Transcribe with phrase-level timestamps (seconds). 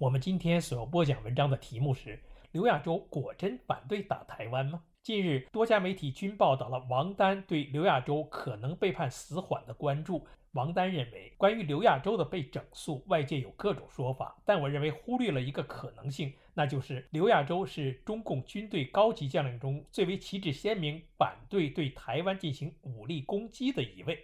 [0.00, 2.18] 我们今天所要播讲文章的题目是：
[2.52, 4.82] 刘亚洲果真反对打台湾吗？
[5.02, 10.26] 近日，多家媒体均报道了王丹对刘亚洲可能被判死缓的关注。
[10.52, 24.18] 王丹认为，关于刘亚洲的被整肃，外界有各种说法，但我认为忽略了一个可能性，那就是刘亚洲是中共军队高级将领中最为旗帜鲜明反对对台湾进行武力攻击的一位。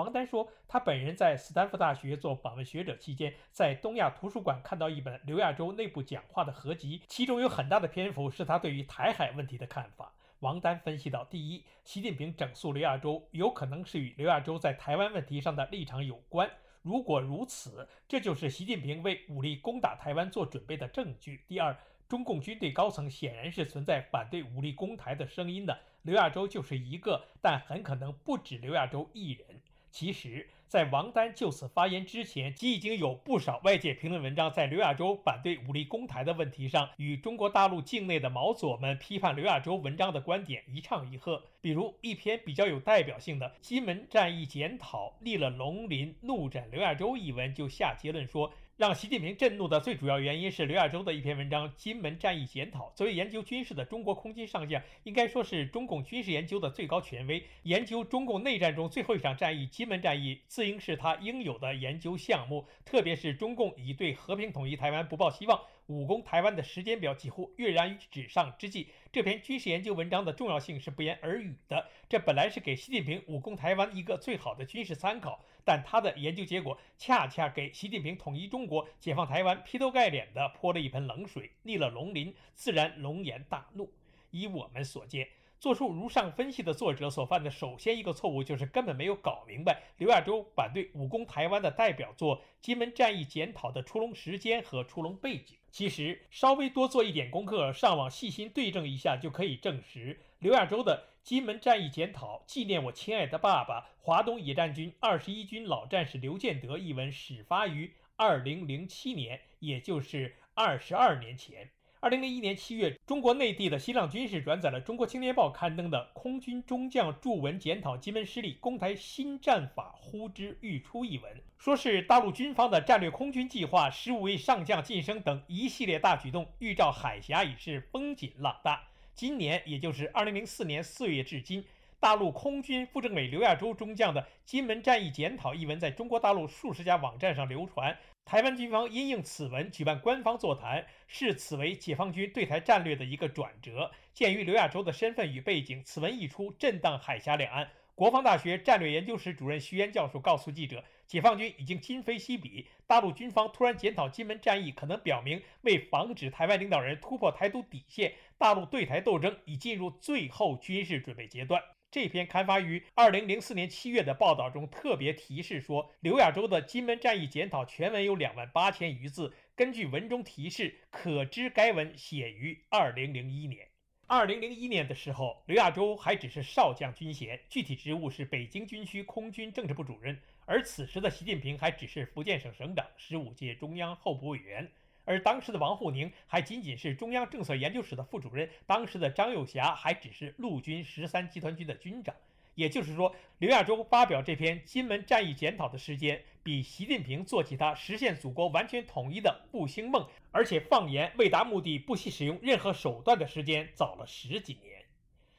[0.00, 10.10] 王丹说，他本人在斯坦福大学做访问学者期间，在东亚图书馆看到一本刘亚洲内部讲话的合集，其中有很大的篇幅是他对于台海问题的看法。
[10.38, 16.50] 王丹分析到：第一，习近平整肃刘亚洲，有可能是与刘亚洲在台湾问题上的立场有关。
[16.80, 21.44] 如果如此，这就是习近平为武力攻打台湾做准备的证据。
[21.46, 21.76] 第二，
[22.08, 29.59] 中共军队高层显然是存在反对武力攻台的声音的，刘亚洲就是一个，但很可能不止刘亚洲一人。
[29.90, 41.42] 其实，在王丹就此发言之前，即已经有不少外界评论文章在刘亚洲反对武力攻台的问题上，与中国大陆境内的毛左们批判刘亚洲文章的观点一唱一和。
[41.60, 48.52] 比如一篇比较有代表性的《金门战役检讨》，立了龙鳞怒斩刘亚洲一文，就下结论说。
[48.80, 52.88] 让习近平震怒的最主要原因是刘亚洲的一篇文章《金门战役检讨》。
[52.94, 57.44] 作为研究军事的中国空军上将，应该说是中共军事研究的最高权威。
[57.64, 62.64] 研究中共内战中最后一场战役——金门战役，自应是他应有的研究项目。
[62.82, 65.60] 特别是中共已对和平统一台湾不抱希望。
[65.88, 71.86] 武攻台湾的时间表几乎跃然于纸上之际，这篇军事研究文章的重要性是不言而喻的。
[72.08, 83.92] 这本来是给习近平武攻台湾一个最好的军事参考，但他的研究结果恰恰给习近平统一中国、解放台湾劈头盖脸的泼了一盆冷水，逆了龙鳞，自然龙颜大怒。
[84.30, 85.28] 以我们所见。
[85.58, 95.58] 做出如上分析的作者所犯的首先一个错误，就是根本没有搞明白刘亚洲反对武攻台湾的代表作《金门战役检讨》的出笼时间和出笼背景。
[95.70, 111.70] 其实稍微多做一点功课，上网细心对证一下，就可以证实刘亚洲的《金门战役检讨》纪念我亲爱的爸爸华东野战军二十一军老战士刘建德一文始发于二零零七年，也就是二十二年前。
[112.00, 128.89] 二零零一年七月，中国内地的新浪军事转载了《中国青年报》刊登的《空军中将著文检讨金门失利，攻台新战法呼之欲出》一文，说是大陆军方的战略空军计划、十五位上将晋升等一系列大举动，预兆海峡已是风紧浪大。
[129.14, 131.64] 今年，也就是二零零四年四月至今，
[131.98, 137.96] 大陆空军副政委刘亚洲中将的《金门战役检讨》一文，在中国大陆数十家网站上流传。
[138.24, 143.90] 台湾军方因应此文举办官方座谈，视此为解放军对台战略的一个转折。
[144.14, 147.68] 鉴于刘亚洲的身份与背景，此文一出，震荡海峡两岸。
[148.00, 161.62] 国防大学战略研究室主任徐岩教授告诉记者：“解放军已经今非昔比，大陆军方突然检讨金门战役，可能表明为防止台湾领导人突破台独底线，大陆对台斗争已进入最后军事准备阶段。”
[161.92, 169.34] 这篇刊发于二零零四年七月的报道中特别提示说，刘亚洲的金门战役检讨全文有两万八千余字。
[169.54, 173.68] 根据文中提示，可知该文写于二零零一年。
[174.12, 180.18] 二零零一年的时候，刘亚洲还只是少将军衔，具体职务是北京军区空军政治部主任。
[180.46, 184.68] 而此时的习近平还只是福建省省长，十五届中央候补委员。
[185.04, 192.12] 而当时的王沪宁还仅仅是中央政策研究室的副主任，当时的张又侠还只是陆军十三集团军的军长。
[192.60, 204.84] 也就是说，刘亚洲发表这篇金门战役检讨的时间，比习近平做起他实现祖国完全统一的复兴梦，而且放言为达目的不惜使用任何手段的时间早了十几年。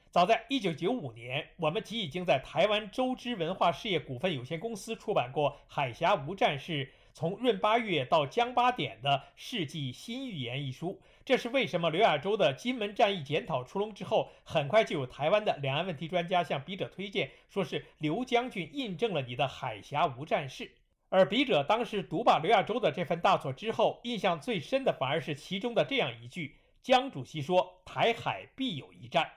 [0.10, 6.86] 早在一九九五年，我们即已经在台湾周知文化事业股份有限公司出版过《海峡无战事》。
[7.13, 11.90] 从闰八月到将八点的世纪新预言一书，这是为什么？
[11.90, 20.72] 刘亚洲的金门战役检讨出笼之后，很快就有台湾的两岸问题专家向笔者推荐，说是刘将军印证了你的海峡无战事。
[21.10, 29.30] 而笔者当时读罢刘亚洲的这份大作之后，印象最深的反而是其中的这样一句：江主席说，台海必有一战。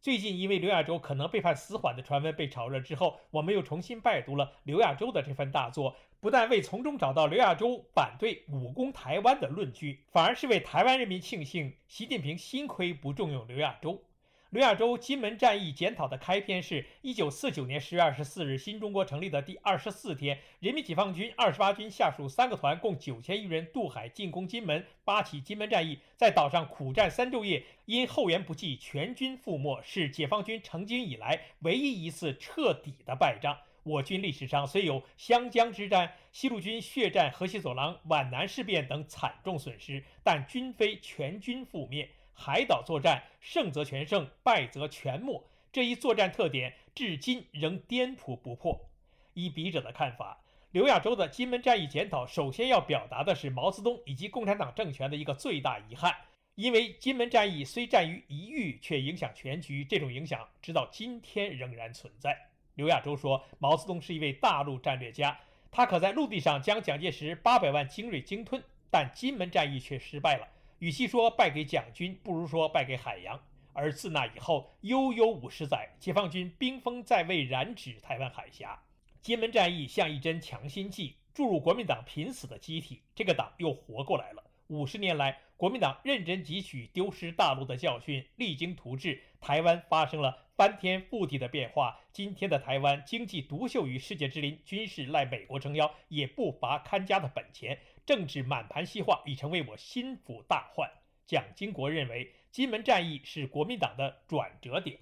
[0.00, 14.02] 最近，因为刘亚洲可能被判死缓的传闻被炒热之后，我们又重新拜读了刘亚洲的这份大作，不但为从中找到刘亚洲反对武攻台湾的论据，反而是为台湾人民庆幸习近平幸亏不重用刘亚洲。
[14.48, 33.58] 刘亚洲金门战役检讨的开篇是1949年10月24日，新中国成立的第二十四天，人民解放军二十八军下属三个团共九千余人渡海进攻金门，发起金门战役，在岛上苦战三昼夜，因后援不济，全军覆没，是解放军成军以来唯一一次彻底的败仗。
[33.84, 42.08] 我军历史上虽有湘江之战、西路军血战河西走廊、皖南事变等惨重损失，但均非全军覆灭。
[42.32, 45.40] 海岛作战，胜则全胜，败则全没。
[45.70, 48.88] 这一作战特点至今仍颠扑不破。
[49.34, 50.40] 依笔者的看法，
[50.70, 56.14] 刘亚洲的金门战役检讨，首先要表达的是毛泽东以及共产党政权的一个最大遗憾，
[56.54, 62.36] 因为金门战役虽战于一域，却影响全局，这种影响直到今天仍然存在。
[62.74, 65.38] 刘亚洲说，毛泽东是一位大陆战略家，
[65.70, 70.48] 他可在陆地上将蒋介石八百万精锐鲸吞，但金门战役却失败了。
[70.80, 73.40] 与其说败给蒋军，不如说败给海洋。
[73.72, 78.80] 而自那以后，悠悠五十载，解放军兵锋再未染指台湾海峡。
[79.20, 84.44] 金门战役像一针强心剂，注入国民党濒死的机体，这个党又活过来了。
[84.68, 92.00] 五十年来，国民党认真汲取丢失大陆的教训，励精图治，台湾发生了翻天覆地的变化。
[92.10, 97.78] 今天的台湾，经济独秀于世界之林，军事赖美国撑腰，也不乏看家的本钱。
[98.06, 100.90] 政治满盘西化已成为我心腹大患。
[101.26, 104.98] 蒋经国认为，金门战役是国民党的转折点。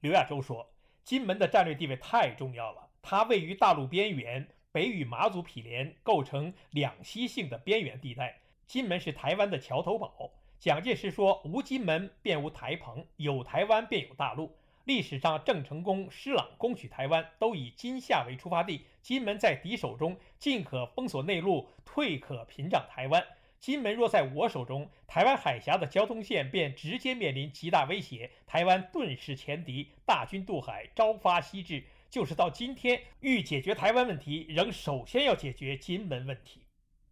[0.00, 0.74] 刘亚洲说，
[1.04, 8.41] 金门的战略地位太重要了，它位于大陆边缘，北与马祖毗连，构成两栖性的边缘地带。
[8.66, 10.30] 金门是台湾的桥头堡。
[10.58, 18.84] 蒋介石说：“无金门便无台澎，有台湾便有大陆。”历史上，郑成功、施琅攻取台湾，都以金夏为出发地。
[19.00, 23.24] 金门在敌手中，进可封锁内陆，退可屏障台湾。
[23.60, 31.84] 金门若在我手中，台湾海峡的交通线便直接面临极大威胁，台湾顿时前敌，大军渡海，朝发夕至。
[32.10, 36.61] 就是到今天，欲解决台湾问题，仍首先要解决金门问题。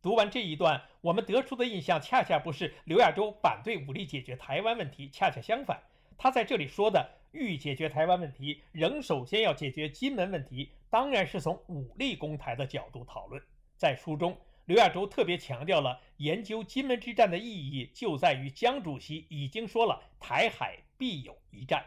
[0.02, 5.82] 读完这一段，我们得出的印象，恰恰不是刘亚洲反对武力解决台湾问题，恰恰相反，
[6.17, 7.20] 他在这里说的。
[7.32, 13.41] 欲解决台湾问题，仍首先要解决金门问题，当然是从武力攻台的角度讨论。
[13.76, 21.85] 在书中，刘亚洲特别强调了研究金门之战的意义，就在于江主席已经说了“台海必有一战”。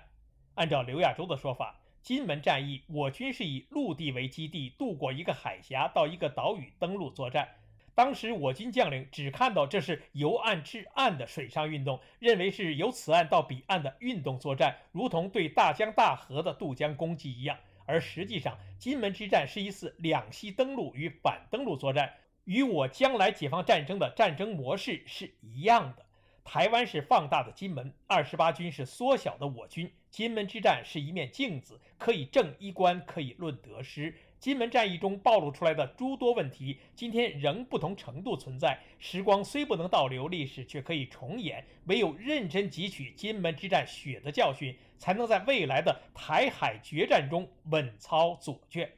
[0.55, 7.49] 按照刘亚洲的说法，金门战役我军是以陆地为基地，渡过一个海峡到一个岛屿登陆作战。
[7.95, 17.57] 当时我军将领只看到这是由岸至岸的水上运动，认为是由此岸到彼岸的运动作战，如同对大江大河的渡江攻击一样。
[17.85, 22.13] 而实际上，金门之战是一次两栖登陆与反登陆作战，
[22.45, 26.05] 与我将来解放战争的战争模式是一样的。
[26.45, 29.91] 台湾是放大的金门，二十八军是缩小的我军。
[30.09, 34.13] 金门之战是一面镜子，可以正衣冠，可以论得失。
[34.43, 38.77] 金门战役中暴露出来的诸多问题，今天仍不同程度存在。
[38.99, 41.65] 时光虽不能倒流，历史却可以重演。
[41.85, 48.91] 唯有认真汲取金门之战血的教训，才能在未来的台海决战中稳操左卷。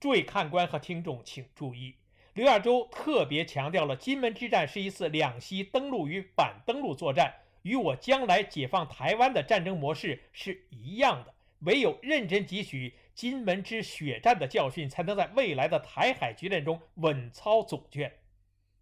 [0.00, 1.94] 诸位看官和听众请注意，
[2.34, 7.32] 刘亚洲特别强调了金门之战是一次两栖登陆与反登陆作战，
[7.62, 11.32] 与我将来解放台湾的战争模式是一样的。
[11.60, 12.92] 唯有认真汲取。
[13.20, 18.14] 金门之血战的教训，才能在未来的台海决战中稳操总卷。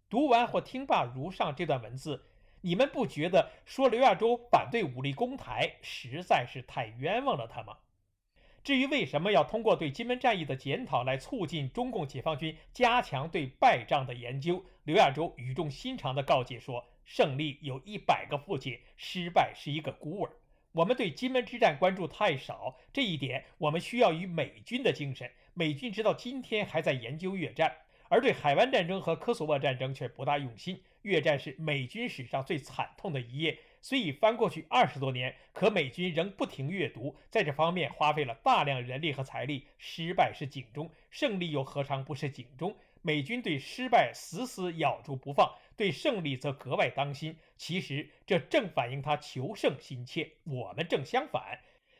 [0.09, 2.23] 读完或听罢如上这段文字，
[2.61, 7.79] 你们不觉得说刘亚洲反对武力攻台，实在是太冤枉了他吗？
[8.63, 20.31] 至于为什么要通过对金门战役的检讨来促进中共解放军加强对败仗的研究，刘亚洲语重心长地告诫说：“胜利有一百个父亲，失败是一个孤儿。”
[20.71, 25.29] 我们对金门之战关注太少，这一点我们需要与美军的精神。
[25.55, 27.75] 美军直到今天还在研究越战，
[28.07, 30.79] 而对海湾战争和科索沃战争却不大用心。
[31.01, 39.65] 越战是美军史上最惨痛的一页，虽已翻过去二十多年，可美军仍不停阅读，在这方面花费了大量人力和财力。
[39.77, 42.75] 失败是警钟，胜利又何尝不是警钟？
[43.01, 45.55] 美军对失败死死咬住不放。
[45.75, 50.29] 对胜利则格外当心，其实这正反映他求胜心切。
[50.43, 51.57] 我们正相反，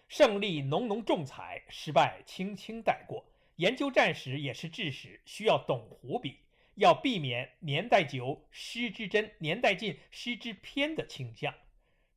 [0.09, 3.25] 胜利浓浓重彩，失败轻轻带过。
[3.55, 6.39] 研究战史也是治史，需要懂胡笔，
[6.75, 11.53] 要避免年代久失之真，年代近失之偏的倾向。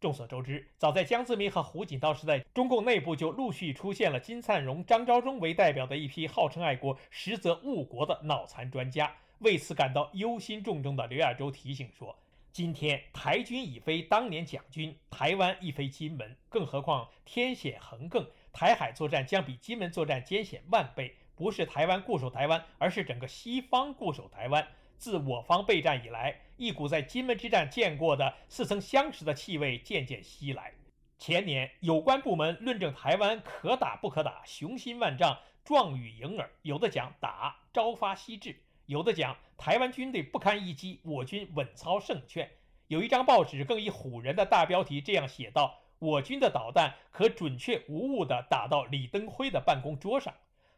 [0.03, 9.15] 众所周知，早在江泽民和胡锦涛时代，中共内部就陆续出现了金灿荣、张召忠为代表的一批号称爱国、实则误国的脑残专家。
[9.39, 12.17] 为此感到忧心忡忡的刘亚洲提醒说
[12.51, 21.15] ：“今天台军已非当年蒋军，台湾亦非金门，更何况天险横亘，台海作战将比金门作战艰险万倍。
[21.37, 24.67] 不是台湾固守台湾，而是整个西方固守台湾。”
[24.99, 30.73] 自我方备战以来，一股在金门之战见过的似曾相识的气味渐渐袭来。
[31.19, 36.49] 前年，有关部门论证台湾可打不可打，雄心万丈，状语盈耳。
[36.63, 38.53] 有的讲打，朝发夕至；
[38.87, 42.49] 有的讲台湾军队不堪一击，我军稳操胜券。
[42.87, 50.33] 有一张报纸更以唬人的大标题这样写道：“我军的导弹可准确无误地打到李登辉的办公桌上。”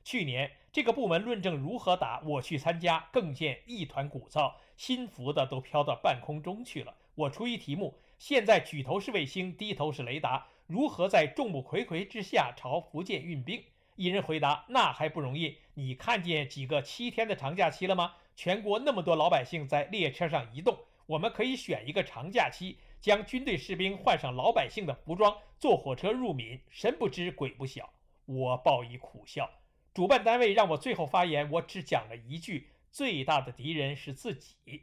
[0.05, 6.95] 去年这个部门论证如何打，我去参加，更见一团鼓噪，心服的都飘到半空中去了。
[7.15, 13.65] 我出一题目：现在举头是卫星，低头是雷达，如何在众目睽睽之下朝福建运兵？
[13.97, 15.57] 一人回答：那还不容易。
[15.73, 18.15] 你看见几个七天的长假期了吗？
[18.37, 27.89] 全国那么多老百姓在列车上移动，我们可以选一个长假期，将军队士兵换上老百姓的服装，坐火车入闽，神不知鬼不晓。
[28.27, 29.49] 我报以苦笑。
[29.95, 34.83] 主办单位让我最后发言，我只讲了一句：最大的敌人是自己。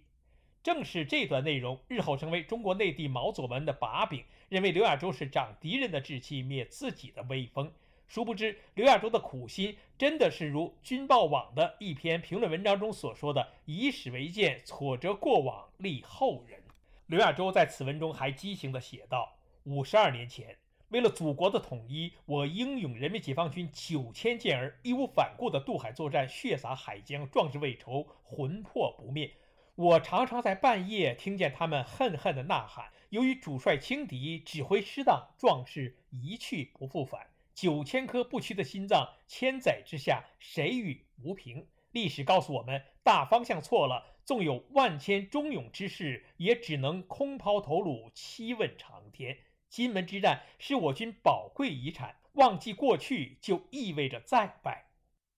[0.64, 7.74] 正是这段内容，日后成为中国内地毛左们的把柄，认为刘亚洲是长敌人的志气，灭自己的威风。
[8.08, 16.64] 殊不知，刘亚洲的苦心真的是如军报网的一篇评论文章中所说的：“以史为鉴，挫折过往，立后人。”
[17.08, 20.56] 刘亚洲在此文中还激情地写道：“五十二年前。”
[20.92, 29.32] 为了祖国的统一，我英勇人民解放军九千健儿义无反顾地渡海作战，血洒海疆，壮志未酬，魂魄不灭。
[29.76, 32.92] 我常常在半夜听见他们恨恨地呐喊。
[33.10, 37.26] 由于主帅轻敌，指挥失当，壮士一去不复返。
[37.54, 41.66] 九千颗不屈的心脏，千载之下，谁与无凭？
[41.92, 49.38] 历史告诉我们，大方向错了，纵有万千忠勇之士，也只能空抛头颅，七问长天。
[49.72, 54.84] 金门之战是我军宝贵遗产，忘记过去就意味着再败。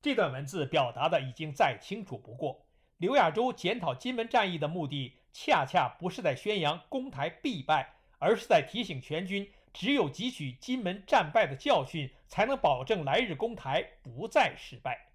[0.02, 2.66] 这段文字表达的已经再清楚不过。
[2.98, 15.10] 刘亚洲检讨金门战役的目的，恰恰不是在宣扬攻台必败，而是在提醒全军，只有汲取金门战败的教训，才能保证来日攻台不再失败。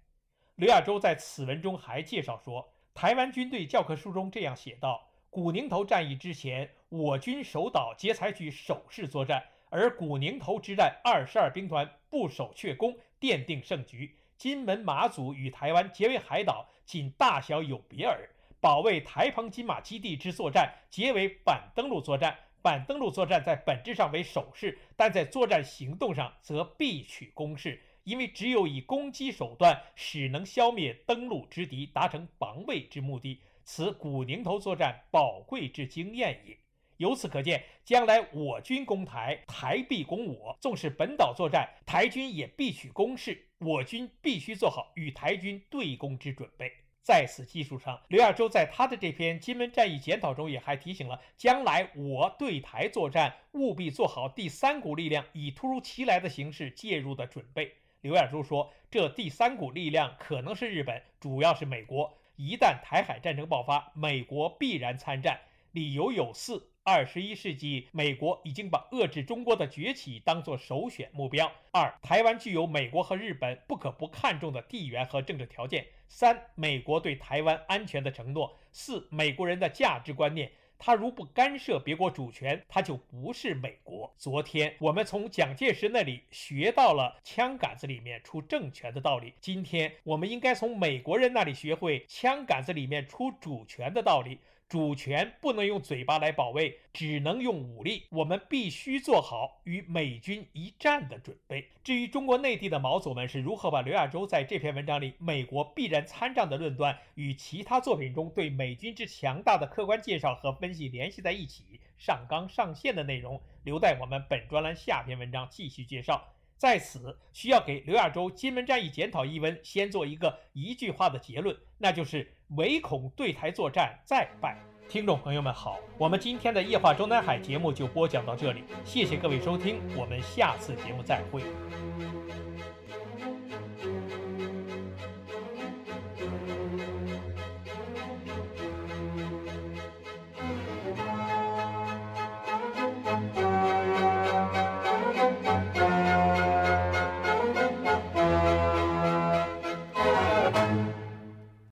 [0.55, 5.08] 刘亚洲在此文中还介绍说，台湾军队教科书中这样写道。
[5.31, 14.15] 古宁头战役之前，我军守岛皆采取守势作战，而古宁头之战，二十二兵团不守却攻，奠定胜局。
[14.37, 18.27] 金门、马祖与台湾结为海岛，仅大小有别耳。
[18.59, 22.35] 保卫台澎金马基地之作战，皆为反登陆作战。
[22.63, 33.39] 反登陆作战在本质上为守势，但在作战行动上则必取攻势，因为只有以攻击手段，使能消灭登陆之敌，达成防卫之目的。
[33.71, 36.57] 此古宁头作战宝贵之经验也。
[36.97, 43.47] 由此可见，将来我军攻台，台必攻我；纵使本岛作战，台军也必取攻势。
[43.59, 46.71] 我军必须做好与台军对攻之准备。
[47.03, 57.71] 在此基础上，刘亚洲在他的这篇金门战役检讨中，也还提醒了将来我对台作战，务必做好第三股力量以突如其来的形式介入的准备。
[58.01, 62.18] 刘亚洲说，这第三股力量可能是日本，主要是美国。
[62.41, 65.41] 一旦台海战争爆发，美国必然参战，
[65.73, 80.49] 理由有四：二十一世纪，美国已经把遏制中国的崛起当作首选目标；二，台湾具有美国和日本不可不看重的地缘和政治条件；三，美国对台湾安全的承诺；四，美国人的价值观念。
[80.79, 84.11] 他如不干涉别国主权，他就不是美国。
[84.17, 94.39] 昨天我们从蒋介石那里学到了枪杆子里面出政权的道理，今天我们应该从美国人那里学会枪杆子里面出主权的道理。
[94.69, 98.03] 主权不能用嘴巴来保卫，只能用武力。
[98.11, 101.67] 我们必须做好与美军一战的准备。
[101.83, 116.23] 至于中国内地的毛左们是如何把刘亚洲在这篇文章里“美国必然参战”的论断与其他作品中对美军之强大的客观介绍和分析联系在一起，上纲上线的内容，留待我们本专栏下篇文章继续介绍。
[116.59, 124.57] 在此，需要给刘亚洲金门战役检讨一文先做一个一句话的结论，那就是唯恐对台作战再败。
[124.89, 131.41] 听众朋友们好，我们今天的夜话中南海节目就播讲到这里，谢谢各位收听，我们下次节目再会。